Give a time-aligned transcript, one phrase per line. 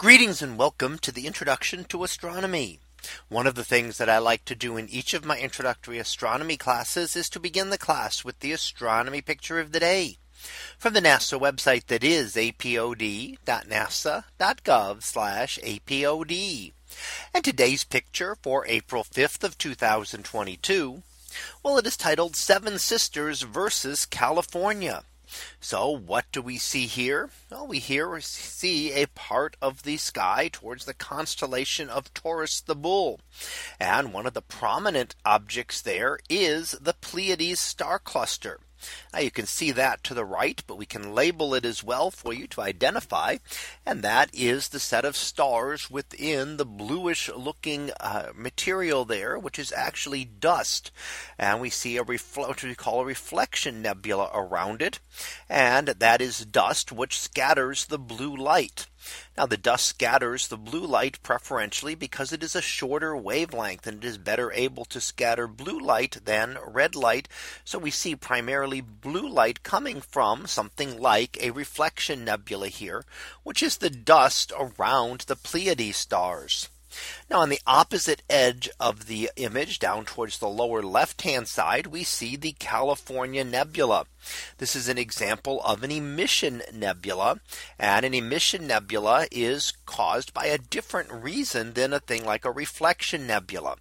[0.00, 2.80] Greetings and welcome to the introduction to astronomy.
[3.28, 6.56] One of the things that I like to do in each of my introductory astronomy
[6.56, 10.16] classes is to begin the class with the astronomy picture of the day
[10.78, 13.36] from the NASA website that is apod.nasa.gov
[15.84, 16.72] apod.
[17.34, 21.02] And today's picture for April 5th of 2022.
[21.62, 25.02] Well, it is titled Seven Sisters versus California.
[25.60, 27.30] So what do we see here?
[27.50, 32.74] Well, we here see a part of the sky towards the constellation of Taurus the
[32.74, 33.20] Bull.
[33.78, 38.60] And one of the prominent objects there is the Pleiades star cluster.
[39.12, 42.10] Now you can see that to the right, but we can label it as well
[42.10, 43.36] for you to identify.
[43.84, 49.58] And that is the set of stars within the bluish looking uh, material there, which
[49.58, 50.90] is actually dust.
[51.38, 55.00] And we see a what we call a reflection nebula around it.
[55.48, 58.86] And that is dust which scatters the blue light.
[59.36, 64.04] Now the dust scatters the blue light preferentially because it is a shorter wavelength and
[64.04, 67.28] it is better able to scatter blue light than red light.
[67.64, 73.04] So we see primarily blue light coming from something like a reflection nebula here,
[73.42, 76.68] which is the dust around the Pleiades stars.
[77.30, 81.86] Now on the opposite edge of the image down towards the lower left hand side,
[81.86, 84.06] we see the California Nebula.
[84.58, 87.40] This is an example of an emission nebula.
[87.78, 92.50] And an emission nebula is caused by a different reason than a thing like a
[92.50, 93.76] reflection nebula.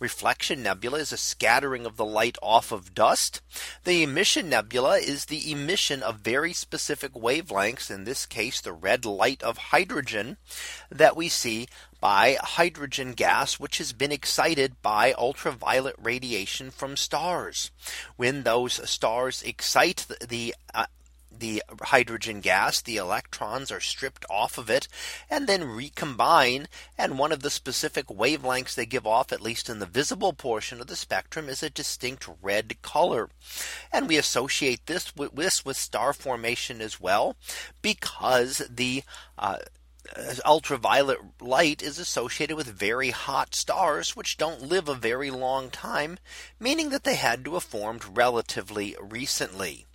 [0.00, 3.40] Reflection nebula is a scattering of the light off of dust.
[3.84, 9.04] The emission nebula is the emission of very specific wavelengths, in this case, the red
[9.04, 10.36] light of hydrogen
[10.90, 11.68] that we see
[12.04, 17.70] by hydrogen gas, which has been excited by ultraviolet radiation from stars.
[18.16, 20.84] When those stars excite the, the uh,
[21.36, 24.86] the hydrogen gas, the electrons are stripped off of it
[25.30, 26.68] and then recombine.
[26.98, 30.82] And one of the specific wavelengths they give off, at least in the visible portion
[30.82, 33.30] of the spectrum, is a distinct red color.
[33.90, 37.34] And we associate this with, this with star formation as well,
[37.80, 39.04] because the
[39.38, 39.56] uh,
[40.44, 46.18] ultraviolet light is associated with very hot stars which don't live a very long time,
[46.60, 49.86] meaning that they had to have formed relatively recently.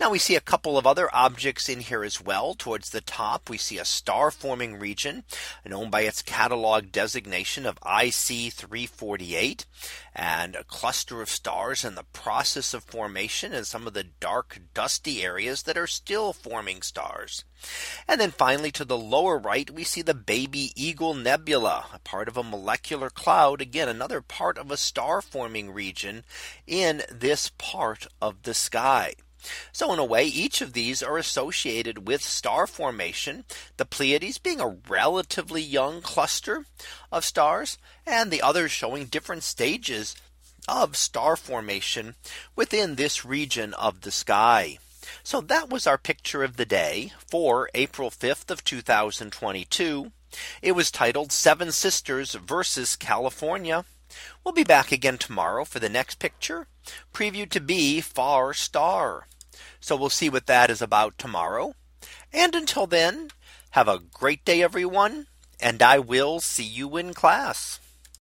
[0.00, 2.54] Now we see a couple of other objects in here as well.
[2.54, 5.24] Towards the top, we see a star forming region
[5.64, 9.66] known by its catalog designation of IC 348
[10.14, 14.60] and a cluster of stars in the process of formation and some of the dark
[14.74, 17.44] dusty areas that are still forming stars.
[18.08, 22.28] And then finally to the lower right, we see the baby Eagle Nebula, a part
[22.28, 23.60] of a molecular cloud.
[23.60, 26.24] Again, another part of a star forming region
[26.66, 29.14] in this part of the sky.
[29.72, 33.44] So in a way, each of these are associated with star formation,
[33.76, 36.66] the Pleiades being a relatively young cluster
[37.10, 40.14] of stars, and the others showing different stages
[40.68, 42.14] of star formation
[42.54, 44.78] within this region of the sky.
[45.24, 50.12] So that was our picture of the day for April 5th of 2022.
[50.62, 53.84] It was titled Seven Sisters versus California.
[54.44, 56.66] We'll be back again tomorrow for the next picture
[57.12, 59.26] previewed to be Far Star.
[59.80, 61.74] So we'll see what that is about tomorrow.
[62.32, 63.30] And until then,
[63.70, 65.26] have a great day, everyone.
[65.60, 67.78] And I will see you in class.